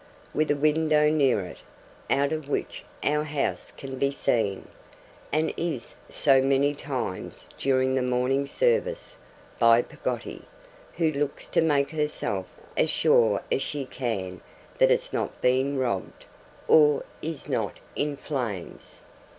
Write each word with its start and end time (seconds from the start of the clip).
With 0.33 0.49
a 0.49 0.55
window 0.55 1.11
near 1.11 1.41
it, 1.41 1.59
out 2.09 2.31
of 2.31 2.49
which 2.49 2.83
our 3.03 3.23
house 3.23 3.69
can 3.71 3.99
be 3.99 4.09
seen, 4.09 4.67
and 5.31 5.53
IS 5.55 5.93
seen 6.09 6.49
many 6.49 6.73
times 6.73 7.47
during 7.55 7.93
the 7.93 8.01
morning's 8.01 8.49
service, 8.49 9.17
by 9.59 9.83
Peggotty, 9.83 10.41
who 10.97 11.11
likes 11.11 11.47
to 11.49 11.61
make 11.61 11.91
herself 11.91 12.47
as 12.75 12.89
sure 12.89 13.43
as 13.51 13.61
she 13.61 13.85
can 13.85 14.41
that 14.79 14.89
it's 14.89 15.13
not 15.13 15.39
being 15.39 15.77
robbed, 15.77 16.25
or 16.67 17.05
is 17.21 17.47
not 17.47 17.77
in 17.95 18.15
flames. 18.15 19.01